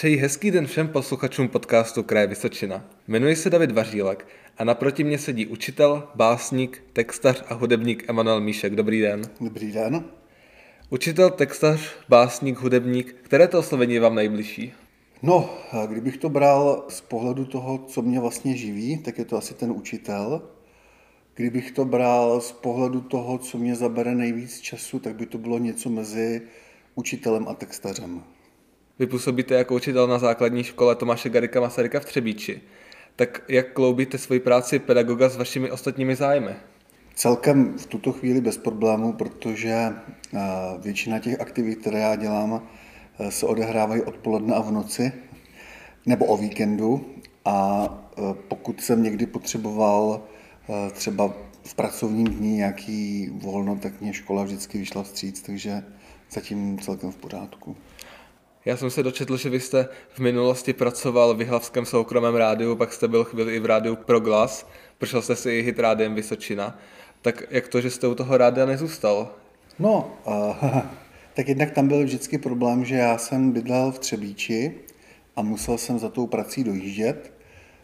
Přeji 0.00 0.16
hezký 0.16 0.50
den 0.50 0.66
všem 0.66 0.88
posluchačům 0.88 1.48
podcastu 1.48 2.02
Kraje 2.02 2.26
Vysočina. 2.26 2.84
Jmenuji 3.08 3.36
se 3.36 3.50
David 3.50 3.70
Vařílek 3.70 4.26
a 4.58 4.64
naproti 4.64 5.04
mě 5.04 5.18
sedí 5.18 5.46
učitel, 5.46 6.08
básník, 6.14 6.82
textař 6.92 7.44
a 7.48 7.54
hudebník 7.54 8.04
Emanuel 8.08 8.40
Míšek. 8.40 8.74
Dobrý 8.74 9.00
den. 9.00 9.22
Dobrý 9.40 9.72
den. 9.72 10.04
Učitel, 10.90 11.30
textař, 11.30 11.80
básník, 12.08 12.58
hudebník, 12.58 13.16
které 13.22 13.48
to 13.48 13.58
oslovení 13.58 13.94
je 13.94 14.00
vám 14.00 14.14
nejbližší? 14.14 14.72
No, 15.22 15.50
kdybych 15.86 16.16
to 16.16 16.28
bral 16.28 16.84
z 16.88 17.00
pohledu 17.00 17.44
toho, 17.44 17.78
co 17.78 18.02
mě 18.02 18.20
vlastně 18.20 18.56
živí, 18.56 18.98
tak 18.98 19.18
je 19.18 19.24
to 19.24 19.36
asi 19.36 19.54
ten 19.54 19.70
učitel. 19.70 20.42
Kdybych 21.34 21.70
to 21.70 21.84
bral 21.84 22.40
z 22.40 22.52
pohledu 22.52 23.00
toho, 23.00 23.38
co 23.38 23.58
mě 23.58 23.74
zabere 23.74 24.14
nejvíc 24.14 24.60
času, 24.60 24.98
tak 24.98 25.16
by 25.16 25.26
to 25.26 25.38
bylo 25.38 25.58
něco 25.58 25.90
mezi 25.90 26.42
učitelem 26.94 27.48
a 27.48 27.54
textařem. 27.54 28.22
Vy 29.00 29.06
působíte 29.06 29.54
jako 29.54 29.74
učitel 29.74 30.06
na 30.06 30.18
základní 30.18 30.64
škole 30.64 30.96
Tomáše 30.96 31.28
Garika 31.28 31.60
Masaryka 31.60 32.00
v 32.00 32.04
Třebíči. 32.04 32.60
Tak 33.16 33.42
jak 33.48 33.72
kloubíte 33.72 34.18
svoji 34.18 34.40
práci 34.40 34.78
pedagoga 34.78 35.28
s 35.28 35.36
vašimi 35.36 35.70
ostatními 35.70 36.16
zájmy? 36.16 36.50
Celkem 37.14 37.78
v 37.78 37.86
tuto 37.86 38.12
chvíli 38.12 38.40
bez 38.40 38.58
problémů, 38.58 39.12
protože 39.12 39.72
eh, 39.74 40.38
většina 40.78 41.18
těch 41.18 41.40
aktivit, 41.40 41.76
které 41.76 41.98
já 41.98 42.16
dělám, 42.16 42.62
eh, 43.18 43.30
se 43.30 43.46
odehrávají 43.46 44.02
odpoledne 44.02 44.54
a 44.54 44.60
v 44.60 44.72
noci 44.72 45.12
nebo 46.06 46.24
o 46.26 46.36
víkendu 46.36 47.06
a 47.44 47.88
eh, 48.18 48.22
pokud 48.48 48.80
jsem 48.80 49.02
někdy 49.02 49.26
potřeboval 49.26 50.22
třeba 50.92 51.34
v 51.64 51.74
pracovním 51.74 52.26
dní 52.26 52.56
nějaký 52.56 53.30
volno, 53.32 53.76
tak 53.76 54.00
mě 54.00 54.12
škola 54.12 54.44
vždycky 54.44 54.78
vyšla 54.78 55.02
vstříc, 55.02 55.42
takže 55.42 55.82
zatím 56.30 56.78
celkem 56.78 57.12
v 57.12 57.16
pořádku. 57.16 57.76
Já 58.64 58.76
jsem 58.76 58.90
se 58.90 59.02
dočetl, 59.02 59.36
že 59.36 59.50
vy 59.50 59.60
jste 59.60 59.88
v 60.08 60.18
minulosti 60.18 60.72
pracoval 60.72 61.34
v 61.34 61.40
Jihlavském 61.40 61.86
soukromém 61.86 62.34
rádiu, 62.34 62.76
pak 62.76 62.92
jste 62.92 63.08
byl 63.08 63.24
chvíli 63.24 63.56
i 63.56 63.60
v 63.60 63.66
rádiu 63.66 63.96
Proglas, 63.96 64.66
prošel 64.98 65.22
jste 65.22 65.36
si 65.36 65.50
i 65.50 65.62
hit 65.62 65.78
rádiem 65.78 66.14
Vysočina. 66.14 66.78
Tak 67.22 67.42
jak 67.50 67.68
to, 67.68 67.80
že 67.80 67.90
jste 67.90 68.06
u 68.06 68.14
toho 68.14 68.36
rádia 68.36 68.66
nezůstal? 68.66 69.34
No, 69.78 70.16
uh, 70.26 70.80
tak 71.34 71.48
jednak 71.48 71.70
tam 71.70 71.88
byl 71.88 72.04
vždycky 72.04 72.38
problém, 72.38 72.84
že 72.84 72.94
já 72.94 73.18
jsem 73.18 73.52
bydlel 73.52 73.92
v 73.92 73.98
Třebíči 73.98 74.74
a 75.36 75.42
musel 75.42 75.78
jsem 75.78 75.98
za 75.98 76.08
tou 76.08 76.26
prací 76.26 76.64
dojíždět. 76.64 77.32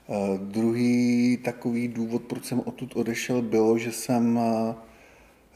Uh, 0.07 0.39
druhý 0.39 1.39
takový 1.45 1.89
důvod, 1.89 2.23
proč 2.23 2.45
jsem 2.45 2.63
odtud 2.65 2.97
odešel, 2.97 3.43
bylo, 3.43 3.79
že 3.79 3.93
jsem 3.93 4.37
uh, 4.37 4.75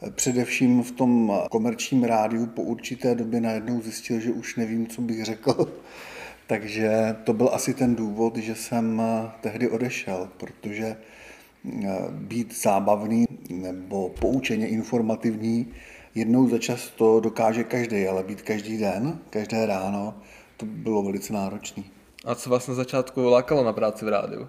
Především 0.09 0.83
v 0.83 0.91
tom 0.91 1.41
komerčním 1.51 2.03
rádiu 2.03 2.45
po 2.45 2.61
určité 2.61 3.15
době 3.15 3.41
najednou 3.41 3.81
zjistil, 3.81 4.19
že 4.19 4.31
už 4.31 4.55
nevím, 4.55 4.87
co 4.87 5.01
bych 5.01 5.25
řekl. 5.25 5.73
Takže 6.47 7.15
to 7.23 7.33
byl 7.33 7.49
asi 7.53 7.73
ten 7.73 7.95
důvod, 7.95 8.37
že 8.37 8.55
jsem 8.55 9.01
tehdy 9.41 9.69
odešel, 9.69 10.29
protože 10.37 10.85
eh, 10.85 11.97
být 12.11 12.61
zábavný 12.61 13.25
nebo 13.49 14.09
poučeně 14.09 14.67
informativní 14.67 15.73
jednou 16.15 16.49
za 16.49 16.57
čas 16.57 16.89
to 16.89 17.19
dokáže 17.19 17.63
každý, 17.63 18.07
ale 18.07 18.23
být 18.23 18.41
každý 18.41 18.77
den, 18.77 19.19
každé 19.29 19.65
ráno, 19.65 20.13
to 20.57 20.65
bylo 20.65 21.03
velice 21.03 21.33
náročné. 21.33 21.83
A 22.25 22.35
co 22.35 22.49
vás 22.49 22.67
na 22.67 22.73
začátku 22.73 23.21
lákalo 23.21 23.63
na 23.63 23.73
práci 23.73 24.05
v 24.05 24.07
rádiu? 24.07 24.47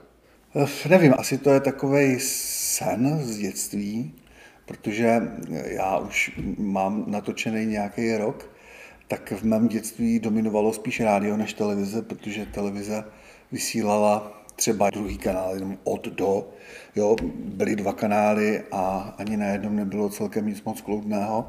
Eh, 0.56 0.88
nevím, 0.88 1.14
asi 1.18 1.38
to 1.38 1.50
je 1.50 1.60
takový 1.60 2.16
sen 2.20 3.18
z 3.22 3.38
dětství, 3.38 4.14
protože 4.66 5.20
já 5.64 5.98
už 5.98 6.40
mám 6.58 7.04
natočený 7.06 7.66
nějaký 7.66 8.16
rok, 8.16 8.50
tak 9.08 9.32
v 9.32 9.42
mém 9.42 9.68
dětství 9.68 10.18
dominovalo 10.18 10.72
spíš 10.72 11.00
rádio 11.00 11.36
než 11.36 11.52
televize, 11.52 12.02
protože 12.02 12.46
televize 12.46 13.04
vysílala 13.52 14.42
třeba 14.56 14.90
druhý 14.90 15.18
kanál, 15.18 15.54
jenom 15.54 15.78
od 15.84 16.08
do. 16.08 16.48
Jo, 16.96 17.16
byly 17.34 17.76
dva 17.76 17.92
kanály 17.92 18.62
a 18.72 19.14
ani 19.18 19.36
na 19.36 19.46
jednom 19.46 19.76
nebylo 19.76 20.08
celkem 20.08 20.46
nic 20.46 20.62
moc 20.62 20.80
kloudného. 20.80 21.48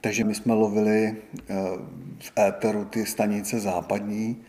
Takže 0.00 0.24
my 0.24 0.34
jsme 0.34 0.54
lovili 0.54 1.16
eh, 1.16 1.54
v 2.18 2.32
éteru 2.38 2.84
ty 2.84 3.06
stanice 3.06 3.60
západní, 3.60 4.42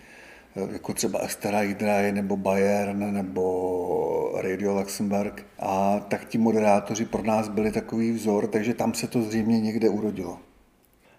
jako 0.55 0.93
třeba 0.93 1.19
Estera 1.19 1.59
Hydrae 1.59 2.11
nebo 2.11 2.37
Bayern 2.37 3.13
nebo 3.13 4.39
Radio 4.41 4.73
Luxemburg. 4.73 5.45
A 5.59 5.99
tak 5.99 6.25
ti 6.25 6.37
moderátoři 6.37 7.05
pro 7.05 7.23
nás 7.23 7.47
byli 7.49 7.71
takový 7.71 8.11
vzor, 8.11 8.47
takže 8.47 8.73
tam 8.73 8.93
se 8.93 9.07
to 9.07 9.21
zřejmě 9.21 9.61
někde 9.61 9.89
urodilo. 9.89 10.39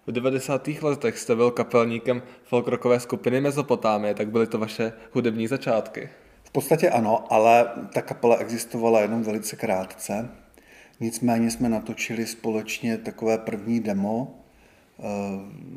V 0.06 0.12
90. 0.12 0.68
letech 0.82 1.18
jste 1.18 1.36
byl 1.36 1.50
kapelníkem 1.50 2.22
folkrokové 2.44 3.00
skupiny 3.00 3.40
Mezopotámie, 3.40 4.14
tak 4.14 4.30
byly 4.30 4.46
to 4.46 4.58
vaše 4.58 4.92
hudební 5.12 5.46
začátky? 5.46 6.08
V 6.44 6.50
podstatě 6.50 6.90
ano, 6.90 7.32
ale 7.32 7.70
ta 7.94 8.02
kapela 8.02 8.36
existovala 8.36 9.00
jenom 9.00 9.22
velice 9.22 9.56
krátce. 9.56 10.28
Nicméně 11.00 11.50
jsme 11.50 11.68
natočili 11.68 12.26
společně 12.26 12.98
takové 12.98 13.38
první 13.38 13.80
demo, 13.80 14.39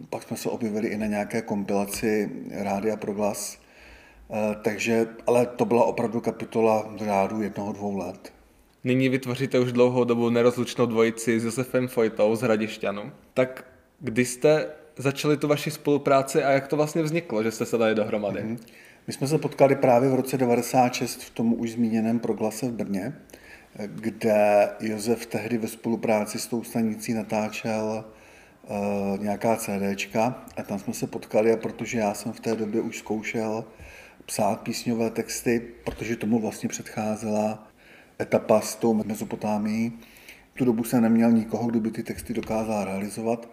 pak 0.09 0.23
jsme 0.23 0.37
se 0.37 0.49
objevili 0.49 0.87
i 0.87 0.97
na 0.97 1.05
nějaké 1.05 1.41
kompilaci 1.41 2.31
Rádia 2.51 2.97
Proglas, 2.97 3.57
eh, 4.29 4.55
takže, 4.61 5.07
ale 5.27 5.45
to 5.45 5.65
byla 5.65 5.83
opravdu 5.83 6.21
kapitola 6.21 6.89
v 6.95 6.97
řádu 6.97 7.41
jednoho, 7.41 7.73
dvou 7.73 7.97
let. 7.97 8.33
Nyní 8.83 9.09
vytvoříte 9.09 9.59
už 9.59 9.71
dlouhou 9.71 10.03
dobu 10.03 10.29
nerozlučnou 10.29 10.85
dvojici 10.85 11.39
s 11.39 11.45
Josefem 11.45 11.87
Fojtou 11.87 12.35
z 12.35 12.41
Hradišťanu. 12.41 13.11
Tak 13.33 13.65
kdy 13.99 14.25
jste 14.25 14.67
začali 14.97 15.37
tu 15.37 15.47
vaši 15.47 15.71
spolupráci 15.71 16.43
a 16.43 16.51
jak 16.51 16.67
to 16.67 16.75
vlastně 16.75 17.03
vzniklo, 17.03 17.43
že 17.43 17.51
jste 17.51 17.65
se 17.65 17.77
dali 17.77 17.95
dohromady? 17.95 18.39
Mm-hmm. 18.39 18.57
My 19.07 19.13
jsme 19.13 19.27
se 19.27 19.37
potkali 19.37 19.75
právě 19.75 20.09
v 20.09 20.15
roce 20.15 20.37
96 20.37 21.23
v 21.23 21.29
tom 21.29 21.53
už 21.57 21.71
zmíněném 21.71 22.19
proglase 22.19 22.67
v 22.67 22.71
Brně, 22.71 23.13
kde 23.87 24.69
Josef 24.79 25.25
tehdy 25.25 25.57
ve 25.57 25.67
spolupráci 25.67 26.39
s 26.39 26.47
tou 26.47 26.63
stanicí 26.63 27.13
natáčel 27.13 28.05
uh, 28.07 28.22
nějaká 29.19 29.55
CDčka 29.55 30.45
a 30.57 30.63
tam 30.63 30.79
jsme 30.79 30.93
se 30.93 31.07
potkali 31.07 31.53
a 31.53 31.57
protože 31.57 31.97
já 31.97 32.13
jsem 32.13 32.33
v 32.33 32.39
té 32.39 32.55
době 32.55 32.81
už 32.81 32.97
zkoušel 32.97 33.65
psát 34.25 34.61
písňové 34.61 35.09
texty, 35.09 35.59
protože 35.85 36.15
tomu 36.15 36.39
vlastně 36.39 36.69
předcházela 36.69 37.67
etapa 38.21 38.61
s 38.61 38.75
tou 38.75 38.93
Mezopotámií. 38.93 39.99
V 40.53 40.57
tu 40.57 40.65
dobu 40.65 40.83
jsem 40.83 41.01
neměl 41.01 41.31
nikoho, 41.31 41.67
kdo 41.67 41.79
by 41.79 41.91
ty 41.91 42.03
texty 42.03 42.33
dokázal 42.33 42.85
realizovat. 42.85 43.49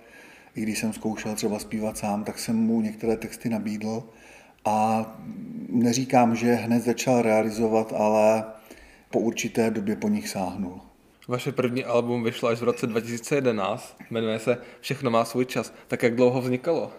I 0.54 0.62
když 0.62 0.78
jsem 0.78 0.92
zkoušel 0.92 1.34
třeba 1.34 1.58
zpívat 1.58 1.98
sám, 1.98 2.24
tak 2.24 2.38
jsem 2.38 2.56
mu 2.56 2.80
některé 2.80 3.16
texty 3.16 3.48
nabídl 3.48 4.02
a 4.64 5.06
neříkám, 5.68 6.36
že 6.36 6.54
hned 6.54 6.80
začal 6.80 7.22
realizovat, 7.22 7.92
ale 7.96 8.44
po 9.10 9.20
určité 9.20 9.70
době 9.70 9.96
po 9.96 10.08
nich 10.08 10.28
sáhnul. 10.28 10.89
Vaše 11.30 11.52
první 11.52 11.84
album 11.84 12.24
vyšlo 12.24 12.48
až 12.48 12.58
v 12.58 12.64
roce 12.64 12.86
2011, 12.86 13.96
jmenuje 14.10 14.38
se 14.38 14.58
Všechno 14.80 15.10
má 15.10 15.24
svůj 15.24 15.46
čas. 15.46 15.72
Tak 15.88 16.02
jak 16.02 16.16
dlouho 16.16 16.40
vznikalo? 16.40 16.92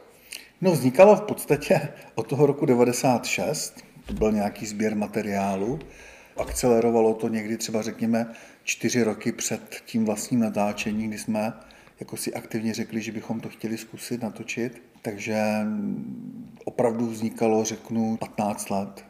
No 0.62 0.72
vznikalo 0.72 1.16
v 1.16 1.22
podstatě 1.22 1.90
od 2.16 2.28
toho 2.28 2.46
roku 2.46 2.66
96, 2.66 3.84
to 4.06 4.14
byl 4.14 4.32
nějaký 4.32 4.66
sběr 4.66 4.96
materiálu. 4.96 5.80
Akcelerovalo 6.38 7.14
to 7.14 7.28
někdy 7.28 7.58
třeba 7.58 7.82
řekněme 7.82 8.34
čtyři 8.64 9.04
roky 9.04 9.32
před 9.32 9.82
tím 9.86 10.06
vlastním 10.06 10.40
natáčením, 10.40 11.10
kdy 11.10 11.18
jsme 11.20 11.54
jako 12.00 12.18
si 12.18 12.34
aktivně 12.34 12.74
řekli, 12.74 13.02
že 13.02 13.12
bychom 13.12 13.40
to 13.40 13.50
chtěli 13.50 13.78
zkusit 13.78 14.22
natočit. 14.22 14.82
Takže 15.02 15.42
opravdu 16.66 17.08
vznikalo, 17.08 17.64
řeknu, 17.64 18.18
15 18.18 18.70
let. 18.70 19.06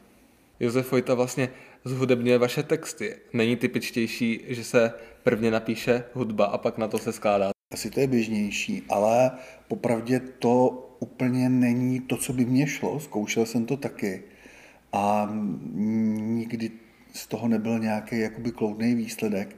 Josef 0.59 0.91
Vojta 0.91 1.13
vlastně 1.13 1.49
zhudebňuje 1.85 2.37
vaše 2.37 2.63
texty. 2.63 3.15
Není 3.33 3.55
typičtější, 3.55 4.41
že 4.47 4.63
se 4.63 4.93
prvně 5.23 5.51
napíše 5.51 6.03
hudba 6.13 6.45
a 6.45 6.57
pak 6.57 6.77
na 6.77 6.87
to 6.87 6.97
se 6.97 7.11
skládá? 7.11 7.51
Asi 7.73 7.89
to 7.89 7.99
je 7.99 8.07
běžnější, 8.07 8.83
ale 8.89 9.31
popravdě 9.67 10.19
to 10.19 10.87
úplně 10.99 11.49
není 11.49 11.99
to, 11.99 12.17
co 12.17 12.33
by 12.33 12.45
mě 12.45 12.67
šlo. 12.67 12.99
Zkoušel 12.99 13.45
jsem 13.45 13.65
to 13.65 13.77
taky 13.77 14.23
a 14.93 15.29
nikdy 16.15 16.71
z 17.13 17.27
toho 17.27 17.47
nebyl 17.47 17.79
nějaký 17.79 18.19
jakoby 18.19 18.51
kloudný 18.51 18.95
výsledek. 18.95 19.55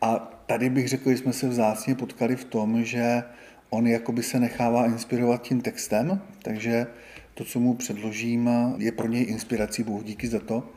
A 0.00 0.18
tady 0.46 0.70
bych 0.70 0.88
řekl, 0.88 1.10
že 1.10 1.16
jsme 1.16 1.32
se 1.32 1.48
vzácně 1.48 1.94
potkali 1.94 2.36
v 2.36 2.44
tom, 2.44 2.84
že 2.84 3.22
on 3.70 3.86
jakoby 3.86 4.22
se 4.22 4.40
nechává 4.40 4.86
inspirovat 4.86 5.42
tím 5.42 5.60
textem, 5.60 6.22
takže 6.42 6.86
to, 7.34 7.44
co 7.44 7.60
mu 7.60 7.74
předložím, 7.74 8.50
je 8.76 8.92
pro 8.92 9.08
něj 9.08 9.24
inspirací, 9.28 9.82
bohu 9.82 10.02
díky 10.02 10.28
za 10.28 10.40
to. 10.40 10.72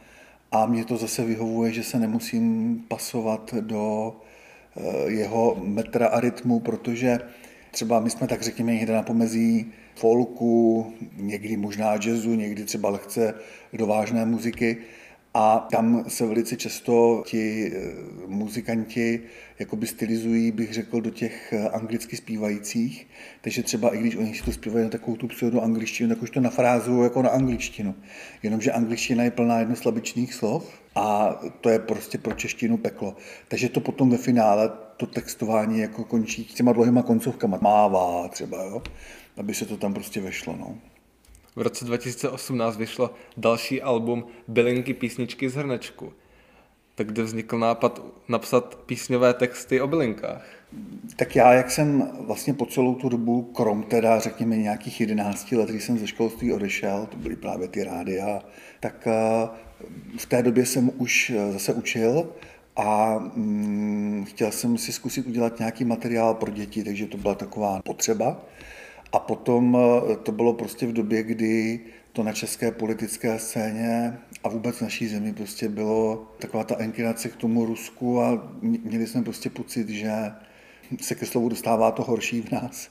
A 0.53 0.65
mě 0.65 0.85
to 0.85 0.97
zase 0.97 1.25
vyhovuje, 1.25 1.71
že 1.71 1.83
se 1.83 1.99
nemusím 1.99 2.75
pasovat 2.87 3.53
do 3.59 4.15
eh, 4.77 5.11
jeho 5.11 5.57
metra 5.63 6.07
a 6.07 6.19
rytmu, 6.19 6.59
protože 6.59 7.19
třeba 7.71 7.99
my 7.99 8.09
jsme 8.09 8.27
tak 8.27 8.41
řekněme 8.41 8.73
někde 8.73 8.93
na 8.93 9.03
pomezí 9.03 9.71
folku, 9.95 10.93
někdy 11.17 11.57
možná 11.57 11.93
jazzu, 11.93 12.35
někdy 12.35 12.63
třeba 12.63 12.89
lehce 12.89 13.33
do 13.73 13.87
vážné 13.87 14.25
muziky. 14.25 14.77
A 15.33 15.67
tam 15.71 16.03
se 16.07 16.25
velice 16.25 16.55
často 16.55 17.23
ti 17.25 17.71
eh, 17.75 17.93
muzikanti 18.27 19.21
jakoby 19.59 19.87
stylizují, 19.87 20.51
bych 20.51 20.73
řekl, 20.73 21.01
do 21.01 21.09
těch 21.09 21.53
eh, 21.53 21.69
anglicky 21.69 22.17
zpívajících. 22.17 23.07
Takže 23.41 23.63
třeba 23.63 23.95
i 23.95 23.99
když 23.99 24.15
oni 24.15 24.35
si 24.35 24.43
to 24.43 24.51
zpívají 24.51 24.83
na 24.83 24.89
takovou 24.89 25.17
tu 25.17 25.27
pseudo 25.27 25.61
angličtinu, 25.61 26.09
tak 26.09 26.23
už 26.23 26.29
to 26.29 26.39
nafrázují 26.39 27.03
jako 27.03 27.21
na 27.21 27.29
angličtinu. 27.29 27.95
Jenomže 28.43 28.71
angličtina 28.71 29.23
je 29.23 29.31
plná 29.31 29.59
jednoslabičných 29.59 30.33
slov 30.33 30.79
a 30.95 31.35
to 31.61 31.69
je 31.69 31.79
prostě 31.79 32.17
pro 32.17 32.33
češtinu 32.33 32.77
peklo. 32.77 33.15
Takže 33.47 33.69
to 33.69 33.79
potom 33.79 34.09
ve 34.09 34.17
finále 34.17 34.71
to 34.97 35.05
textování 35.05 35.79
jako 35.79 36.03
končí 36.03 36.45
těma 36.45 36.73
dlouhýma 36.73 37.03
koncovkama. 37.03 37.57
Mává 37.61 38.27
třeba, 38.27 38.63
jo? 38.63 38.81
aby 39.37 39.53
se 39.53 39.65
to 39.65 39.77
tam 39.77 39.93
prostě 39.93 40.21
vešlo. 40.21 40.55
No. 40.59 40.92
V 41.55 41.61
roce 41.61 41.85
2018 41.85 42.77
vyšlo 42.77 43.13
další 43.37 43.81
album 43.81 44.25
Bylinky 44.47 44.93
písničky 44.93 45.49
z 45.49 45.55
hrnečku. 45.55 46.13
Tak 46.95 47.07
kde 47.07 47.23
vznikl 47.23 47.59
nápad 47.59 48.01
napsat 48.27 48.75
písňové 48.75 49.33
texty 49.33 49.81
o 49.81 49.87
bylinkách? 49.87 50.45
Tak 51.15 51.35
já, 51.35 51.53
jak 51.53 51.71
jsem 51.71 52.09
vlastně 52.19 52.53
po 52.53 52.65
celou 52.65 52.95
tu 52.95 53.09
dobu, 53.09 53.41
krom 53.41 53.83
teda 53.83 54.19
řekněme 54.19 54.57
nějakých 54.57 55.01
11 55.01 55.51
let, 55.51 55.69
když 55.69 55.83
jsem 55.83 55.97
ze 55.97 56.07
školství 56.07 56.53
odešel, 56.53 57.07
to 57.11 57.17
byly 57.17 57.35
právě 57.35 57.67
ty 57.67 57.83
rádia, 57.83 58.41
tak 58.79 59.07
eh, 59.07 59.47
v 60.17 60.25
té 60.25 60.43
době 60.43 60.65
jsem 60.65 60.91
už 60.97 61.29
eh, 61.29 61.51
zase 61.51 61.73
učil 61.73 62.29
a 62.75 63.19
mm, 63.35 64.25
chtěl 64.29 64.51
jsem 64.51 64.77
si 64.77 64.91
zkusit 64.93 65.27
udělat 65.27 65.59
nějaký 65.59 65.85
materiál 65.85 66.33
pro 66.33 66.51
děti, 66.51 66.83
takže 66.83 67.07
to 67.07 67.17
byla 67.17 67.35
taková 67.35 67.81
potřeba. 67.81 68.41
A 69.13 69.19
potom 69.19 69.77
eh, 69.77 70.15
to 70.15 70.31
bylo 70.31 70.53
prostě 70.53 70.87
v 70.87 70.93
době, 70.93 71.23
kdy 71.23 71.79
to 72.13 72.23
na 72.23 72.33
české 72.33 72.71
politické 72.71 73.39
scéně 73.39 74.17
a 74.43 74.49
vůbec 74.49 74.81
naší 74.81 75.07
zemi 75.07 75.33
prostě 75.33 75.69
bylo 75.69 76.27
taková 76.39 76.63
ta 76.63 76.75
enklinace 76.77 77.29
k 77.29 77.35
tomu 77.35 77.65
Rusku 77.65 78.21
a 78.21 78.51
měli 78.61 79.07
jsme 79.07 79.23
prostě 79.23 79.49
pocit, 79.49 79.89
že 79.89 80.11
se 81.01 81.15
ke 81.15 81.25
slovu 81.25 81.49
dostává 81.49 81.91
to 81.91 82.03
horší 82.03 82.41
v 82.41 82.51
nás. 82.51 82.89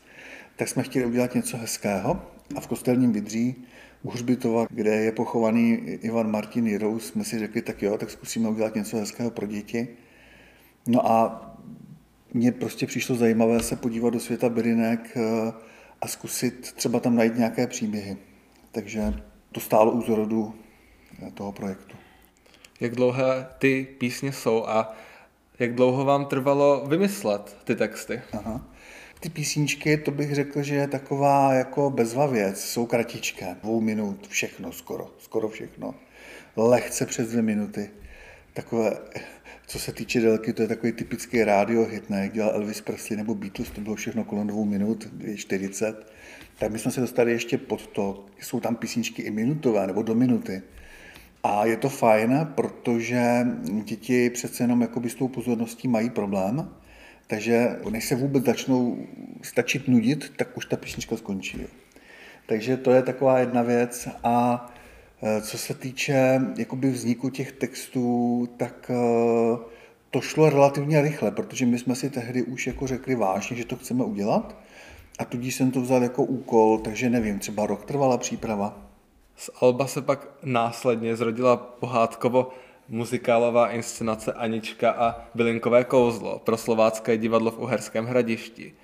Tak 0.56 0.68
jsme 0.68 0.82
chtěli 0.82 1.06
udělat 1.06 1.34
něco 1.34 1.56
hezkého 1.56 2.22
a 2.56 2.60
v 2.60 2.66
kostelním 2.66 3.12
Vidří 3.12 3.54
u 4.02 4.10
Hřbitova, 4.10 4.66
kde 4.70 4.94
je 4.94 5.12
pochovaný 5.12 5.72
Ivan 5.84 6.30
Martin 6.30 6.66
Jirous, 6.66 7.06
jsme 7.06 7.24
si 7.24 7.38
řekli, 7.38 7.62
tak 7.62 7.82
jo, 7.82 7.98
tak 7.98 8.10
zkusíme 8.10 8.48
udělat 8.48 8.74
něco 8.74 8.96
hezkého 8.96 9.30
pro 9.30 9.46
děti. 9.46 9.88
No 10.86 11.10
a 11.10 11.48
mně 12.34 12.52
prostě 12.52 12.86
přišlo 12.86 13.16
zajímavé 13.16 13.62
se 13.62 13.76
podívat 13.76 14.10
do 14.10 14.20
světa 14.20 14.48
bylinek 14.48 15.16
eh, 15.16 15.52
a 16.02 16.06
zkusit 16.06 16.72
třeba 16.72 17.00
tam 17.00 17.16
najít 17.16 17.36
nějaké 17.36 17.66
příběhy. 17.66 18.16
Takže 18.72 19.14
to 19.52 19.60
stálo 19.60 19.92
u 19.92 20.02
zrodu 20.02 20.54
eh, 21.26 21.30
toho 21.30 21.52
projektu. 21.52 21.96
Jak 22.80 22.94
dlouhé 22.94 23.48
ty 23.58 23.88
písně 23.98 24.32
jsou 24.32 24.66
a 24.66 24.96
jak 25.58 25.74
dlouho 25.74 26.04
vám 26.04 26.26
trvalo 26.26 26.86
vymyslet 26.86 27.56
ty 27.64 27.76
texty? 27.76 28.22
Aha. 28.32 28.66
Ty 29.20 29.28
písničky, 29.28 29.96
to 29.96 30.10
bych 30.10 30.34
řekl, 30.34 30.62
že 30.62 30.74
je 30.74 30.88
taková 30.88 31.54
jako 31.54 31.90
bezva 31.90 32.26
věc. 32.26 32.64
Jsou 32.64 32.86
kratičké, 32.86 33.56
dvou 33.62 33.80
minut, 33.80 34.28
všechno 34.28 34.72
skoro, 34.72 35.10
skoro 35.18 35.48
všechno. 35.48 35.94
Lehce 36.56 37.06
přes 37.06 37.28
dvě 37.28 37.42
minuty. 37.42 37.90
Takové, 38.52 38.98
co 39.72 39.78
se 39.78 39.92
týče 39.92 40.20
délky, 40.20 40.52
to 40.52 40.62
je 40.62 40.68
takový 40.68 40.92
typický 40.92 41.44
rádio 41.44 41.84
hit, 41.84 42.10
ne? 42.10 42.20
Jak 42.22 42.32
dělal 42.32 42.54
Elvis 42.54 42.80
Presley 42.80 43.16
nebo 43.16 43.34
Beatles, 43.34 43.70
to 43.70 43.80
bylo 43.80 43.94
všechno 43.94 44.24
kolem 44.24 44.46
dvou 44.46 44.64
minut, 44.64 45.08
40. 45.36 46.12
Tak 46.58 46.72
my 46.72 46.78
jsme 46.78 46.90
se 46.90 47.00
dostali 47.00 47.32
ještě 47.32 47.58
pod 47.58 47.86
to, 47.86 48.26
jsou 48.40 48.60
tam 48.60 48.76
písničky 48.76 49.22
i 49.22 49.30
minutové 49.30 49.86
nebo 49.86 50.02
do 50.02 50.14
minuty. 50.14 50.62
A 51.42 51.64
je 51.64 51.76
to 51.76 51.88
fajn, 51.88 52.48
protože 52.54 53.46
děti 53.84 54.30
přece 54.30 54.62
jenom 54.62 54.80
jakoby 54.80 55.10
s 55.10 55.14
tou 55.14 55.28
pozorností 55.28 55.88
mají 55.88 56.10
problém, 56.10 56.68
takže 57.26 57.76
než 57.90 58.04
se 58.04 58.14
vůbec 58.14 58.44
začnou 58.44 59.06
stačit 59.42 59.88
nudit, 59.88 60.32
tak 60.36 60.56
už 60.56 60.66
ta 60.66 60.76
písnička 60.76 61.16
skončí. 61.16 61.66
Takže 62.46 62.76
to 62.76 62.90
je 62.90 63.02
taková 63.02 63.38
jedna 63.38 63.62
věc. 63.62 64.08
A 64.24 64.66
co 65.40 65.58
se 65.58 65.74
týče 65.74 66.40
jakoby 66.58 66.90
vzniku 66.90 67.30
těch 67.30 67.52
textů, 67.52 68.48
tak 68.56 68.90
e, 68.90 68.94
to 70.10 70.20
šlo 70.20 70.50
relativně 70.50 71.02
rychle, 71.02 71.30
protože 71.30 71.66
my 71.66 71.78
jsme 71.78 71.94
si 71.94 72.10
tehdy 72.10 72.42
už 72.42 72.66
jako 72.66 72.86
řekli 72.86 73.14
vážně, 73.14 73.56
že 73.56 73.64
to 73.64 73.76
chceme 73.76 74.04
udělat. 74.04 74.56
A 75.18 75.24
tudíž 75.24 75.54
jsem 75.54 75.70
to 75.70 75.80
vzal 75.80 76.02
jako 76.02 76.24
úkol, 76.24 76.78
takže 76.78 77.10
nevím, 77.10 77.38
třeba 77.38 77.66
rok 77.66 77.84
trvala 77.84 78.18
příprava. 78.18 78.78
Z 79.36 79.50
Alba 79.60 79.86
se 79.86 80.02
pak 80.02 80.28
následně 80.44 81.16
zrodila 81.16 81.56
pohádkovo 81.56 82.52
muzikálová 82.88 83.70
inscenace 83.70 84.32
Anička 84.32 84.90
a 84.90 85.28
Bylinkové 85.34 85.84
kouzlo 85.84 86.38
pro 86.38 86.56
slovácké 86.56 87.16
divadlo 87.16 87.50
v 87.50 87.58
Uherském 87.58 88.06
hradišti. 88.06 88.74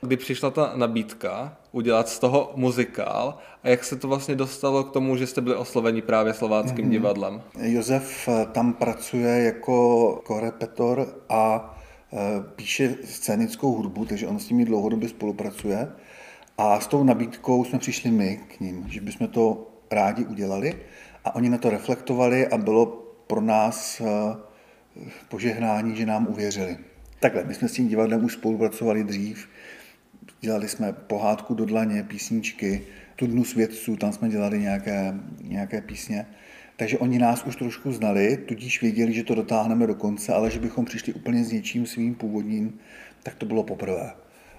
Kdy 0.00 0.16
přišla 0.16 0.50
ta 0.50 0.72
nabídka 0.76 1.56
udělat 1.72 2.08
z 2.08 2.18
toho 2.18 2.52
muzikál 2.54 3.38
a 3.62 3.68
jak 3.68 3.84
se 3.84 3.96
to 3.96 4.08
vlastně 4.08 4.34
dostalo 4.34 4.84
k 4.84 4.90
tomu, 4.90 5.16
že 5.16 5.26
jste 5.26 5.40
byli 5.40 5.56
osloveni 5.56 6.02
právě 6.02 6.34
slováckým 6.34 6.86
mm-hmm. 6.86 6.90
divadlem? 6.90 7.42
Josef 7.62 8.28
eh, 8.28 8.46
tam 8.52 8.72
pracuje 8.72 9.42
jako 9.42 10.20
korepetor 10.24 11.06
a 11.28 11.74
eh, 12.12 12.16
píše 12.56 12.94
scénickou 13.04 13.72
hudbu, 13.72 14.04
takže 14.04 14.26
on 14.26 14.38
s 14.38 14.50
nimi 14.50 14.64
dlouhodobě 14.64 15.08
spolupracuje. 15.08 15.88
A 16.58 16.80
s 16.80 16.86
tou 16.86 17.04
nabídkou 17.04 17.64
jsme 17.64 17.78
přišli 17.78 18.10
my 18.10 18.40
k 18.56 18.60
ním, 18.60 18.84
že 18.88 19.00
bychom 19.00 19.28
to 19.28 19.66
rádi 19.90 20.24
udělali 20.24 20.74
a 21.24 21.34
oni 21.34 21.48
na 21.48 21.58
to 21.58 21.70
reflektovali 21.70 22.46
a 22.46 22.58
bylo 22.58 22.86
pro 23.26 23.40
nás 23.40 24.00
eh, 24.00 24.04
požehnání, 25.28 25.96
že 25.96 26.06
nám 26.06 26.26
uvěřili. 26.26 26.78
Takhle, 27.20 27.44
my 27.44 27.54
jsme 27.54 27.68
s 27.68 27.72
tím 27.72 27.88
divadlem 27.88 28.24
už 28.24 28.32
spolupracovali 28.32 29.04
dřív, 29.04 29.48
dělali 30.40 30.68
jsme 30.68 30.92
pohádku 30.92 31.54
do 31.54 31.64
dlaně, 31.64 32.02
písničky, 32.02 32.82
tu 33.16 33.26
dnu 33.26 33.44
svědců, 33.44 33.96
tam 33.96 34.12
jsme 34.12 34.28
dělali 34.28 34.58
nějaké, 34.58 35.14
nějaké 35.42 35.80
písně. 35.80 36.26
Takže 36.76 36.98
oni 36.98 37.18
nás 37.18 37.42
už 37.42 37.56
trošku 37.56 37.92
znali, 37.92 38.36
tudíž 38.36 38.82
věděli, 38.82 39.12
že 39.12 39.24
to 39.24 39.34
dotáhneme 39.34 39.86
do 39.86 39.94
konce, 39.94 40.34
ale 40.34 40.50
že 40.50 40.60
bychom 40.60 40.84
přišli 40.84 41.12
úplně 41.12 41.44
s 41.44 41.52
něčím 41.52 41.86
svým 41.86 42.14
původním, 42.14 42.78
tak 43.22 43.34
to 43.34 43.46
bylo 43.46 43.62
poprvé. 43.62 44.12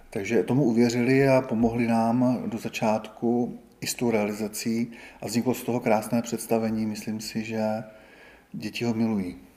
Takže 0.09 0.43
tomu 0.43 0.63
uvěřili 0.63 1.27
a 1.27 1.41
pomohli 1.41 1.87
nám 1.87 2.43
do 2.45 2.57
začátku 2.57 3.59
i 3.81 3.87
s 3.87 3.93
tou 3.93 4.11
realizací 4.11 4.91
a 5.21 5.25
vzniklo 5.25 5.53
z 5.53 5.63
toho 5.63 5.79
krásné 5.79 6.21
představení. 6.21 6.85
Myslím 6.85 7.19
si, 7.19 7.43
že 7.43 7.63
děti 8.53 8.85
ho 8.85 8.93
milují. 8.93 9.48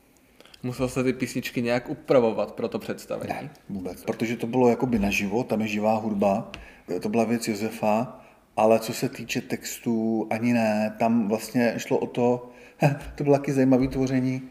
Musel 0.62 0.88
se 0.88 1.04
ty 1.04 1.12
písničky 1.12 1.62
nějak 1.62 1.90
upravovat 1.90 2.52
pro 2.52 2.68
to 2.68 2.78
představení? 2.78 3.32
Ne, 3.32 3.50
vůbec. 3.68 4.04
Protože 4.04 4.36
to 4.36 4.46
bylo 4.46 4.68
jakoby 4.68 4.98
naživo, 4.98 5.44
tam 5.44 5.60
je 5.60 5.68
živá 5.68 5.96
hudba, 5.96 6.52
to 7.00 7.08
byla 7.08 7.24
věc 7.24 7.48
Josefa, 7.48 8.20
ale 8.56 8.78
co 8.78 8.92
se 8.92 9.08
týče 9.08 9.40
textů, 9.40 10.26
ani 10.30 10.52
ne, 10.52 10.94
tam 10.98 11.28
vlastně 11.28 11.74
šlo 11.76 11.98
o 11.98 12.06
to, 12.06 12.50
to 13.14 13.24
bylo 13.24 13.36
taky 13.36 13.52
zajímavé 13.52 13.88
tvoření, 13.88 14.42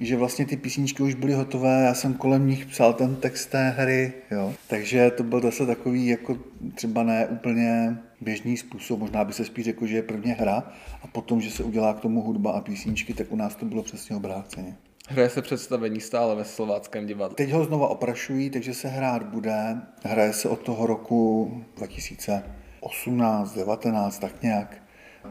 že 0.00 0.16
vlastně 0.16 0.46
ty 0.46 0.56
písničky 0.56 1.02
už 1.02 1.14
byly 1.14 1.32
hotové, 1.32 1.84
já 1.84 1.94
jsem 1.94 2.14
kolem 2.14 2.46
nich 2.46 2.66
psal 2.66 2.92
ten 2.94 3.16
text 3.16 3.46
té 3.46 3.70
hry, 3.70 4.12
jo. 4.30 4.54
Takže 4.66 5.10
to 5.10 5.22
byl 5.22 5.40
zase 5.40 5.66
takový 5.66 6.06
jako 6.06 6.38
třeba 6.74 7.02
ne 7.02 7.26
úplně 7.26 7.98
běžný 8.20 8.56
způsob, 8.56 9.00
možná 9.00 9.24
by 9.24 9.32
se 9.32 9.44
spíš 9.44 9.64
řekl, 9.64 9.86
že 9.86 9.96
je 9.96 10.02
prvně 10.02 10.32
hra 10.32 10.72
a 11.02 11.06
potom, 11.06 11.40
že 11.40 11.50
se 11.50 11.62
udělá 11.62 11.94
k 11.94 12.00
tomu 12.00 12.22
hudba 12.22 12.52
a 12.52 12.60
písničky, 12.60 13.14
tak 13.14 13.32
u 13.32 13.36
nás 13.36 13.56
to 13.56 13.66
bylo 13.66 13.82
přesně 13.82 14.16
obráceně. 14.16 14.76
Hraje 15.10 15.30
se 15.30 15.42
představení 15.42 16.00
stále 16.00 16.34
ve 16.34 16.44
slováckém 16.44 17.06
divadle. 17.06 17.34
Teď 17.34 17.52
ho 17.52 17.64
znova 17.64 17.88
oprašují, 17.88 18.50
takže 18.50 18.74
se 18.74 18.88
hrát 18.88 19.22
bude. 19.22 19.76
Hraje 20.04 20.32
se 20.32 20.48
od 20.48 20.60
toho 20.60 20.86
roku 20.86 21.52
2018, 21.76 23.54
19, 23.54 24.18
tak 24.18 24.42
nějak 24.42 24.82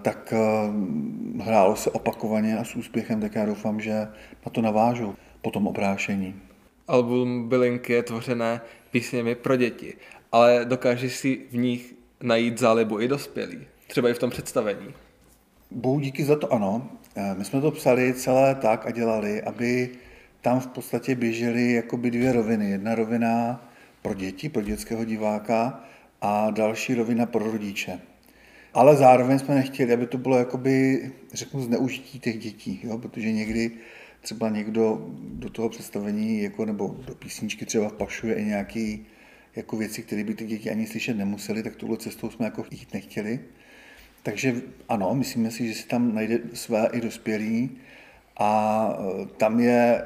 tak 0.02 0.34
eh, 0.34 1.44
hrálo 1.44 1.76
se 1.76 1.92
opakovaně 1.92 2.58
a 2.58 2.64
s 2.64 2.76
úspěchem, 2.76 3.22
tak 3.22 3.36
já 3.36 3.46
doufám, 3.46 3.82
že 3.82 3.94
na 4.46 4.52
to 4.52 4.62
navážu 4.62 5.16
po 5.42 5.52
tom 5.52 5.68
oprášení. 5.68 6.36
Album 6.88 7.50
Bylinky 7.50 7.94
je 7.94 8.04
tvořené 8.04 8.62
písněmi 8.92 9.36
pro 9.36 9.56
děti, 9.56 9.94
ale 10.32 10.66
dokážeš 10.66 11.16
si 11.16 11.42
v 11.52 11.58
nich 11.58 11.94
najít 12.22 12.60
zálibu 12.60 13.00
i 13.00 13.08
dospělí, 13.08 13.68
třeba 13.88 14.10
i 14.10 14.14
v 14.14 14.20
tom 14.20 14.30
představení. 14.30 14.94
Bohu 15.72 16.00
díky 16.00 16.24
za 16.26 16.36
to 16.36 16.54
ano. 16.54 16.90
Eh, 17.20 17.36
my 17.38 17.46
jsme 17.46 17.62
to 17.62 17.72
psali 17.72 18.14
celé 18.14 18.56
tak 18.56 18.86
a 18.86 18.92
dělali, 18.92 19.42
aby 19.42 19.90
tam 20.42 20.60
v 20.60 20.68
podstatě 20.68 21.16
běžely 21.16 21.74
jakoby 21.74 22.12
dvě 22.12 22.34
roviny. 22.34 22.70
Jedna 22.70 22.96
rovina 22.96 23.62
pro 24.02 24.14
děti, 24.14 24.50
pro 24.50 24.62
dětského 24.62 25.06
diváka 25.06 25.84
a 26.22 26.52
další 26.52 26.94
rovina 26.94 27.26
pro 27.26 27.52
rodiče. 27.52 28.00
Ale 28.74 28.96
zároveň 28.96 29.40
jsme 29.40 29.56
nechtěli, 29.56 29.94
aby 29.94 30.08
to 30.08 30.18
bylo 30.18 30.38
jakoby, 30.38 31.12
řeknu, 31.34 31.62
zneužití 31.62 32.20
těch 32.20 32.40
dětí, 32.40 32.80
jo? 32.84 32.98
protože 32.98 33.32
někdy 33.32 33.72
třeba 34.22 34.50
někdo 34.50 35.08
do 35.20 35.50
toho 35.50 35.70
představení 35.70 36.42
jako, 36.42 36.66
nebo 36.66 36.96
do 37.08 37.16
písničky 37.16 37.66
třeba 37.66 37.90
pašuje 37.90 38.36
i 38.36 38.46
nějaké 38.46 38.98
jako 39.56 39.78
věci, 39.78 40.04
které 40.04 40.24
by 40.24 40.34
ty 40.34 40.46
děti 40.46 40.70
ani 40.70 40.88
slyšet 40.88 41.14
nemuseli, 41.14 41.64
tak 41.64 41.76
tuhle 41.76 41.98
cestou 41.98 42.30
jsme 42.30 42.46
jako 42.46 42.66
jít 42.72 42.94
nechtěli. 42.94 43.40
Takže 44.24 44.62
ano, 44.90 45.16
myslíme 45.16 45.52
si, 45.52 45.68
že 45.68 45.74
si 45.74 45.88
tam 45.88 46.16
najde 46.16 46.40
své 46.54 46.90
i 46.92 47.02
dospělí. 47.02 47.78
A 48.40 48.90
e, 48.90 49.26
tam 49.26 49.60
je 49.60 50.06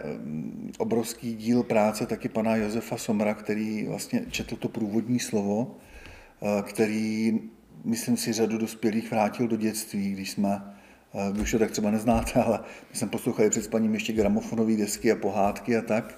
obrovský 0.78 1.36
díl 1.36 1.64
práce 1.64 2.06
taky 2.06 2.30
pana 2.30 2.56
Josefa 2.56 2.98
Somra, 2.98 3.34
který 3.34 3.88
vlastně 3.88 4.22
četl 4.30 4.56
to 4.56 4.70
průvodní 4.70 5.20
slovo, 5.20 5.76
e, 6.42 6.62
který, 6.62 7.40
myslím 7.86 8.18
si, 8.18 8.34
řadu 8.34 8.58
dospělých 8.58 9.12
vrátil 9.12 9.48
do 9.48 9.58
dětství, 9.58 10.12
když 10.12 10.32
jsme, 10.32 10.62
e, 11.30 11.34
vy 11.34 11.42
už 11.42 11.52
to 11.52 11.60
tak 11.60 11.72
třeba 11.72 11.92
neznáte, 11.92 12.44
ale 12.44 12.60
my 12.92 12.96
jsme 12.96 13.08
poslouchali 13.08 13.50
před 13.50 13.64
spaním 13.64 13.94
ještě 13.94 14.14
gramofonové 14.14 14.76
desky 14.76 15.12
a 15.12 15.16
pohádky 15.16 15.78
a 15.78 15.82
tak, 15.82 16.18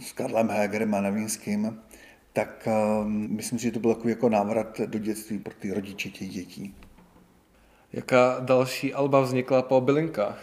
s 0.00 0.12
Karlem 0.12 0.48
Hegerem 0.48 0.94
a 0.94 1.00
nevím 1.00 1.28
s 1.28 1.36
kým, 1.36 1.78
tak 2.32 2.68
myslím 3.06 3.58
si, 3.58 3.64
že 3.64 3.70
to 3.70 3.80
byl 3.80 3.94
takový 3.94 4.10
jako 4.10 4.28
návrat 4.28 4.80
do 4.80 4.98
dětství 4.98 5.38
pro 5.38 5.54
ty 5.54 5.72
rodiče 5.72 6.10
těch 6.10 6.28
dětí. 6.28 6.74
Jaká 7.92 8.40
další 8.40 8.94
alba 8.94 9.20
vznikla 9.20 9.62
po 9.62 9.80
bylinkách? 9.80 10.38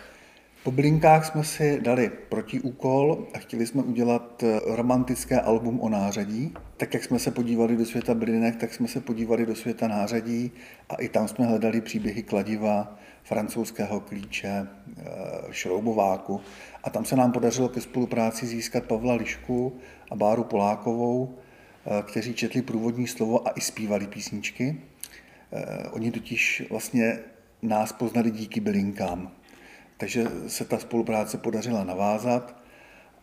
Po 0.63 0.71
bylinkách 0.71 1.25
jsme 1.25 1.43
si 1.43 1.81
dali 1.81 2.11
protiúkol 2.29 3.27
a 3.33 3.37
chtěli 3.37 3.67
jsme 3.67 3.83
udělat 3.83 4.43
eh, 4.43 4.59
romantické 4.65 5.41
album 5.41 5.79
o 5.79 5.89
nářadí. 5.89 6.53
Tak 6.77 6.93
jak 6.93 7.03
jsme 7.03 7.19
se 7.19 7.31
podívali 7.31 7.77
do 7.77 7.85
světa 7.85 8.13
bylinek, 8.13 8.55
tak 8.55 8.73
jsme 8.73 8.87
se 8.87 9.01
podívali 9.01 9.45
do 9.45 9.55
světa 9.55 9.87
nářadí 9.87 10.51
a 10.89 10.95
i 10.95 11.09
tam 11.09 11.27
jsme 11.27 11.45
hledali 11.45 11.81
příběhy 11.81 12.23
kladiva, 12.23 12.97
francouzského 13.23 13.99
klíče, 13.99 14.67
eh, 14.97 15.03
šroubováku. 15.51 16.41
A 16.83 16.89
tam 16.89 17.05
se 17.05 17.15
nám 17.15 17.31
podařilo 17.31 17.69
ke 17.69 17.81
spolupráci 17.81 18.45
získat 18.45 18.83
Pavla 18.83 19.13
Lišku 19.13 19.77
a 20.11 20.15
Báru 20.15 20.43
Polákovou, 20.43 21.37
kteří 22.01 22.33
četli 22.33 22.61
průvodní 22.61 23.07
slovo 23.07 23.47
a 23.47 23.51
i 23.51 23.61
zpívali 23.61 24.07
písničky. 24.07 24.81
Oni 25.91 26.11
totiž 26.11 26.63
vlastně 26.69 27.19
nás 27.61 27.91
poznali 27.91 28.31
díky 28.31 28.59
bylinkám. 28.59 29.31
Takže 29.97 30.25
se 30.47 30.65
ta 30.65 30.77
spolupráce 30.77 31.37
podařila 31.37 31.83
navázat 31.83 32.55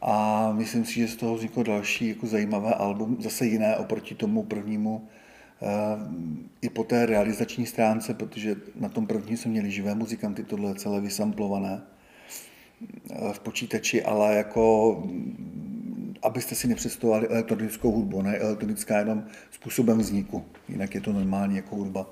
a 0.01 0.53
myslím 0.53 0.85
si, 0.85 0.95
že 0.95 1.09
z 1.09 1.17
toho 1.17 1.35
vzniklo 1.35 1.63
další 1.63 2.09
jako 2.09 2.27
zajímavé 2.27 2.75
album, 2.75 3.17
zase 3.21 3.47
jiné 3.47 3.77
oproti 3.77 4.15
tomu 4.15 4.43
prvnímu, 4.43 5.09
eh, 5.63 5.67
i 6.63 6.69
po 6.69 6.85
té 6.85 7.07
realizační 7.07 7.67
stránce, 7.67 8.15
protože 8.15 8.57
na 8.75 8.89
tom 8.89 9.07
prvním 9.07 9.37
jsme 9.37 9.51
měli 9.51 9.71
živé 9.71 9.95
muzikanty, 9.95 10.45
tohle 10.45 10.71
je 10.71 10.75
celé 10.75 11.01
vysamplované 11.01 11.83
eh, 13.11 13.33
v 13.33 13.41
počítači, 13.41 14.05
ale 14.05 14.35
jako 14.35 15.03
abyste 16.25 16.55
si 16.55 16.69
nepředstavovali 16.69 17.29
elektronickou 17.29 17.93
hudbu, 17.93 18.23
ne 18.23 18.39
elektronická 18.39 18.99
jenom 18.99 19.25
způsobem 19.51 19.99
vzniku, 19.99 20.45
jinak 20.69 20.95
je 20.95 21.01
to 21.01 21.13
normální 21.13 21.57
jako 21.57 21.77
hudba. 21.77 22.07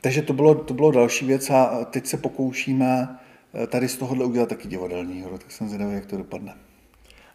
Takže 0.00 0.22
to 0.22 0.32
bylo, 0.32 0.54
to 0.54 0.74
bylo 0.74 0.90
další 0.90 1.26
věc 1.26 1.50
a 1.50 1.84
teď 1.84 2.06
se 2.06 2.16
pokoušíme 2.16 3.18
eh, 3.54 3.66
tady 3.66 3.88
z 3.88 3.96
tohohle 3.96 4.24
udělat 4.24 4.48
taky 4.48 4.68
divadelní 4.68 5.22
hru, 5.22 5.38
tak 5.38 5.50
jsem 5.50 5.68
zvědavý, 5.68 5.94
jak 5.94 6.06
to 6.06 6.16
dopadne. 6.16 6.54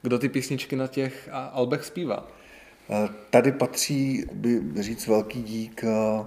Kdo 0.02 0.20
ty 0.20 0.30
písničky 0.30 0.76
na 0.76 0.88
těch 0.88 1.30
albech 1.32 1.84
zpívá? 1.84 2.28
Eh, 2.90 3.10
tady 3.30 3.52
patří, 3.52 4.26
by 4.34 4.62
říct, 4.84 5.08
velký 5.08 5.44
dík 5.44 5.84
eh, 5.84 6.26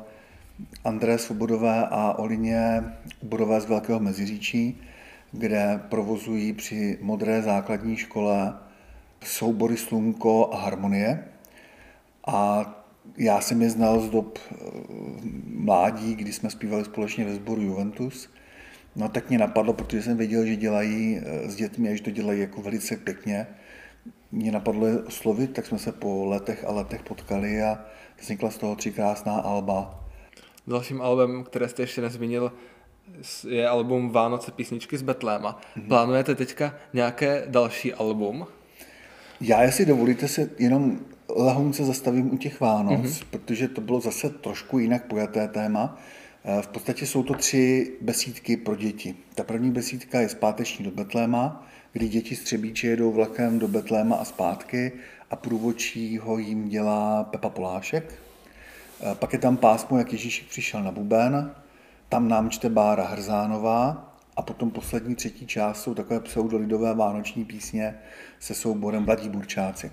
André 0.85 1.18
Svobodové 1.18 1.87
a 1.90 2.12
Olině 2.18 2.85
Budové 3.23 3.61
z 3.61 3.64
Velkého 3.64 4.00
Meziříčí, 4.00 4.80
kde 5.33 5.80
provozují 5.88 6.52
při 6.52 6.99
modré 7.00 7.42
základní 7.42 7.97
škole 7.97 8.54
soubory 9.25 9.76
Slunko 9.76 10.50
a 10.52 10.56
Harmonie. 10.56 11.25
A 12.26 12.66
já 13.16 13.40
jsem 13.40 13.62
je 13.62 13.70
znal 13.70 14.00
z 14.00 14.11
dob 14.11 14.38
eh, 14.38 14.54
mládí, 15.44 16.14
kdy 16.14 16.32
jsme 16.32 16.50
zpívali 16.50 16.85
společně 16.85 17.25
ve 17.25 17.35
sboru 17.35 17.62
Juventus. 17.62 18.30
No 18.96 19.08
tak 19.08 19.28
mě 19.28 19.38
napadlo, 19.38 19.73
protože 19.73 20.02
jsem 20.02 20.16
věděl, 20.16 20.46
že 20.46 20.56
dělají 20.56 21.20
eh, 21.23 21.50
s 21.50 21.56
dětmi 21.56 21.88
a 21.88 21.94
že 21.94 22.02
to 22.02 22.11
dělají 22.11 22.40
jako 22.40 22.62
velice 22.62 22.96
pěkně. 22.96 23.46
Mě 24.32 24.52
napadlo 24.52 24.87
je 24.87 25.02
oslovit, 25.02 25.52
tak 25.52 25.66
jsme 25.66 25.78
se 25.78 25.92
po 25.92 26.25
letech 26.25 26.64
a 26.64 26.73
letech 26.73 27.02
potkali 27.02 27.62
a 27.62 27.78
vznikla 28.20 28.50
z 28.50 28.58
toho 28.58 28.76
tři 28.76 28.92
krásná 28.92 29.35
alba. 29.35 30.04
Dalším 30.66 31.02
albem, 31.02 31.44
které 31.44 31.68
jste 31.68 31.82
ještě 31.82 32.00
nezmínil, 32.00 32.52
je 33.49 33.68
album 33.68 34.11
Vánoce 34.11 34.52
písničky 34.52 34.99
z 34.99 35.02
Betléma. 35.02 35.58
Mm-hmm. 35.76 35.88
Plánujete 35.88 36.35
teďka 36.35 36.75
nějaké 36.92 37.44
další 37.49 37.94
album? 37.94 38.46
Já, 39.40 39.62
jestli 39.62 39.87
dovolíte, 39.87 40.28
se 40.28 40.50
jenom 40.59 40.99
lehonce 41.28 41.85
zastavím 41.85 42.35
u 42.35 42.37
těch 42.37 42.61
Vánoc, 42.61 43.00
mm-hmm. 43.00 43.25
protože 43.31 43.69
to 43.69 43.81
bylo 43.81 44.00
zase 44.00 44.31
trošku 44.31 44.78
jinak 44.78 45.05
pojaté 45.05 45.49
téma. 45.49 45.99
Eh, 46.45 46.62
v 46.62 46.66
podstatě 46.66 47.07
jsou 47.07 47.23
to 47.23 47.35
tři 47.35 47.93
besídky 48.00 48.57
pro 48.57 48.76
děti. 48.76 49.14
Ta 49.35 49.45
první 49.45 49.71
besídka 49.71 50.21
je 50.21 50.28
zpáteční 50.28 50.85
do 50.85 50.90
Betléma, 50.90 51.66
kdy 51.93 52.09
děti 52.09 52.37
z 52.37 52.43
Třebíče 52.43 52.87
jedou 52.87 53.12
vlakem 53.12 53.59
do 53.59 53.69
Betléma 53.69 54.16
a 54.16 54.25
zpátky 54.25 54.93
a 55.31 55.37
průvočí 55.37 56.19
ho 56.19 56.38
jim 56.38 56.69
dělá 56.69 57.25
Pepa 57.25 57.49
Polášek. 57.49 58.14
Eh, 59.02 59.14
pak 59.14 59.33
je 59.33 59.38
tam 59.38 59.57
pásmo, 59.57 59.99
jak 59.99 60.12
Ježíšek 60.12 60.49
přišel 60.49 60.83
na 60.83 60.90
Buben, 60.90 61.50
tam 62.09 62.28
nám 62.28 62.50
čte 62.50 62.69
Bára 62.69 63.07
Hrzánová 63.07 64.15
a 64.37 64.43
potom 64.43 64.71
poslední 64.71 65.14
třetí 65.14 65.47
část 65.47 65.83
jsou 65.83 65.95
takové 65.95 66.21
pseudolidové 66.21 66.95
vánoční 66.95 67.45
písně 67.45 67.99
se 68.40 68.55
souborem 68.55 69.05
Mladí 69.05 69.28
burčáci. 69.28 69.93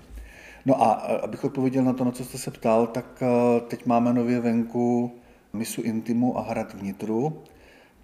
No 0.66 0.82
a 0.82 0.92
abych 0.92 1.44
odpověděl 1.44 1.84
na 1.84 1.92
to, 1.92 2.04
na 2.04 2.10
co 2.10 2.24
jste 2.24 2.38
se 2.38 2.50
ptal, 2.50 2.86
tak 2.86 3.22
teď 3.68 3.86
máme 3.86 4.12
nově 4.12 4.40
venku 4.40 5.12
Misu 5.52 5.82
Intimu 5.82 6.38
a 6.38 6.42
Hrad 6.42 6.74
vnitru. 6.74 7.42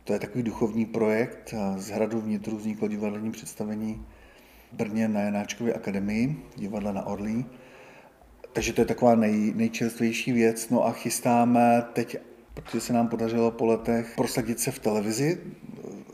To 0.04 0.12
je 0.12 0.18
takový 0.18 0.44
duchovní 0.44 0.86
projekt. 0.86 1.54
Z 1.76 1.90
Hradu 1.90 2.20
vnitru 2.20 2.56
vzniklo 2.56 2.88
divadelní 2.88 3.30
představení 3.30 4.06
v 4.72 4.76
Brně 4.76 5.08
na 5.08 5.20
Janáčkově 5.20 5.74
akademii, 5.74 6.42
divadla 6.56 6.92
na 6.92 7.06
Orlí. 7.06 7.44
Takže 8.52 8.72
to 8.72 8.80
je 8.80 8.86
taková 8.86 9.14
nej, 9.14 9.52
nejčerstvější 9.56 10.32
věc. 10.32 10.68
No 10.70 10.86
a 10.86 10.92
chystáme 10.92 11.84
teď, 11.92 12.16
protože 12.54 12.80
se 12.80 12.92
nám 12.92 13.08
podařilo 13.08 13.50
po 13.50 13.66
letech 13.66 14.12
prosadit 14.16 14.60
se 14.60 14.70
v 14.70 14.78
televizi, 14.78 15.40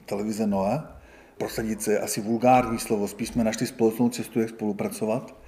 televize 0.07 0.47
Noe. 0.47 0.83
Prosadit 1.39 1.83
se 1.83 2.01
asi 2.01 2.21
vulgární 2.21 2.79
slovo, 2.79 3.09
spíš 3.09 3.29
jsme 3.29 3.45
našli 3.45 3.67
společnou 3.67 4.09
cestu, 4.09 4.41
jak 4.41 4.49
spolupracovat 4.49 5.47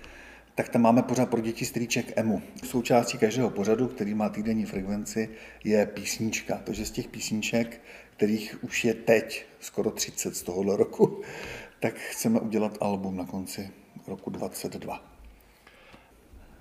tak 0.59 0.69
tam 0.69 0.83
máme 0.83 1.03
pořád 1.03 1.31
pro 1.31 1.41
děti 1.41 1.65
strýček 1.65 2.13
EMU. 2.17 2.43
Součástí 2.65 3.19
každého 3.19 3.51
pořadu, 3.51 3.89
který 3.89 4.15
má 4.15 4.29
týdenní 4.29 4.65
frekvenci, 4.65 5.29
je 5.65 5.87
písnička. 5.87 6.61
Takže 6.65 6.87
z 6.87 6.91
těch 6.91 7.09
písniček, 7.09 7.81
kterých 8.17 8.65
už 8.65 8.85
je 8.85 8.95
teď 8.95 9.47
skoro 9.61 9.91
30 9.91 10.37
z 10.37 10.43
tohohle 10.43 10.77
roku, 10.77 11.23
tak 11.81 11.95
chceme 11.95 12.41
udělat 12.41 12.79
album 12.81 13.17
na 13.17 13.25
konci 13.25 13.71
roku 14.07 14.31
2022. 14.31 15.05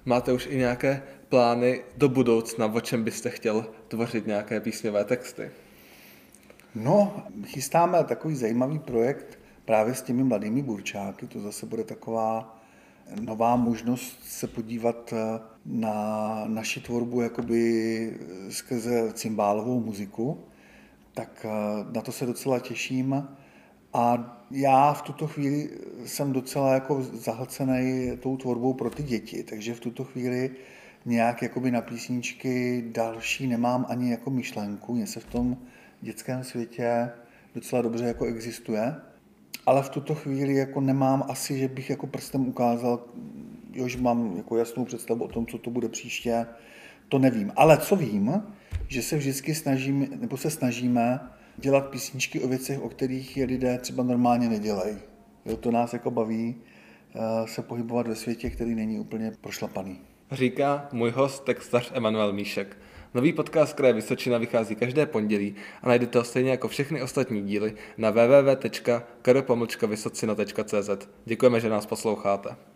Máte 0.05 0.33
už 0.33 0.47
i 0.51 0.57
nějaké 0.57 1.03
plány 1.29 1.83
do 1.95 2.09
budoucna, 2.09 2.65
o 2.65 2.81
čem 2.81 3.03
byste 3.03 3.29
chtěl 3.29 3.65
tvořit 3.87 4.27
nějaké 4.27 4.59
písňové 4.59 5.05
texty? 5.05 5.51
No, 6.83 7.23
chystáme 7.45 8.03
takový 8.03 8.35
zajímavý 8.35 8.79
projekt 8.79 9.39
právě 9.65 9.93
s 9.93 10.01
těmi 10.01 10.23
mladými 10.23 10.61
burčáky. 10.61 11.27
To 11.27 11.39
zase 11.39 11.65
bude 11.65 11.83
taková 11.83 12.59
nová 13.21 13.55
možnost 13.55 14.19
se 14.23 14.47
podívat 14.47 15.13
eh, 15.13 15.39
na 15.65 16.43
naši 16.47 16.79
tvorbu 16.81 17.21
jakoby 17.21 18.19
skrze 18.49 19.13
cymbálovou 19.13 19.79
muziku, 19.79 20.43
tak 21.13 21.45
eh, 21.45 21.85
na 21.93 22.01
to 22.01 22.11
se 22.11 22.25
docela 22.25 22.59
těším. 22.59 23.27
A 23.93 24.37
já 24.51 24.93
v 24.93 25.01
tuto 25.01 25.27
chvíli 25.27 25.69
jsem 26.05 26.33
docela 26.33 26.73
jako 26.73 27.03
zahlcený 27.03 28.11
tou 28.19 28.37
tvorbou 28.37 28.73
pro 28.73 28.89
ty 28.89 29.03
děti, 29.03 29.43
takže 29.43 29.73
v 29.73 29.79
tuto 29.79 30.03
chvíli 30.03 30.51
nějak 31.05 31.41
jakoby 31.41 31.71
na 31.71 31.81
písničky 31.81 32.83
další 32.87 33.47
nemám 33.47 33.85
ani 33.89 34.11
jako 34.11 34.29
myšlenku, 34.29 34.93
mě 34.93 35.07
se 35.07 35.19
v 35.19 35.25
tom 35.25 35.57
dětském 36.01 36.43
světě 36.43 37.09
docela 37.55 37.81
dobře 37.81 38.05
jako 38.05 38.25
existuje 38.25 38.95
ale 39.67 39.83
v 39.83 39.89
tuto 39.89 40.15
chvíli 40.15 40.53
jako 40.53 40.81
nemám 40.81 41.23
asi, 41.29 41.59
že 41.59 41.67
bych 41.67 41.89
jako 41.89 42.07
prstem 42.07 42.47
ukázal, 42.47 42.99
jo, 43.73 43.87
že 43.87 43.97
mám 43.97 44.37
jako 44.37 44.57
jasnou 44.57 44.85
představu 44.85 45.23
o 45.23 45.27
tom, 45.27 45.45
co 45.45 45.57
to 45.57 45.69
bude 45.69 45.89
příště, 45.89 46.45
to 47.09 47.19
nevím. 47.19 47.51
Ale 47.55 47.77
co 47.77 47.95
vím, 47.95 48.43
že 48.87 49.01
se 49.01 49.17
vždycky 49.17 49.55
snažím, 49.55 50.07
nebo 50.21 50.37
se 50.37 50.49
snažíme 50.49 51.19
dělat 51.57 51.89
písničky 51.89 52.41
o 52.41 52.47
věcech, 52.47 52.81
o 52.81 52.89
kterých 52.89 53.37
je 53.37 53.45
lidé 53.45 53.77
třeba 53.77 54.03
normálně 54.03 54.49
nedělají. 54.49 54.97
Jo, 55.45 55.57
to 55.57 55.71
nás 55.71 55.93
jako 55.93 56.11
baví 56.11 56.55
uh, 56.55 57.47
se 57.47 57.61
pohybovat 57.61 58.07
ve 58.07 58.15
světě, 58.15 58.49
který 58.49 58.75
není 58.75 58.99
úplně 58.99 59.31
prošlapaný. 59.41 60.01
Říká 60.31 60.89
můj 60.91 61.11
host, 61.11 61.43
textař 61.43 61.91
Emanuel 61.95 62.33
Míšek. 62.33 62.77
Nový 63.13 63.33
podcast 63.33 63.73
Kraje 63.73 63.93
Vysočina 63.93 64.37
vychází 64.37 64.75
každé 64.75 65.05
pondělí 65.05 65.55
a 65.81 65.87
najdete 65.87 66.17
ho 66.17 66.23
stejně 66.23 66.51
jako 66.51 66.67
všechny 66.67 67.01
ostatní 67.01 67.41
díly 67.41 67.73
na 67.97 68.09
www.kr.vysocina.cz. 68.09 70.89
Děkujeme, 71.25 71.59
že 71.59 71.69
nás 71.69 71.85
posloucháte. 71.85 72.67